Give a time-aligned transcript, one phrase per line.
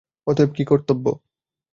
[0.27, 1.05] অতএব কী কর্তব্য?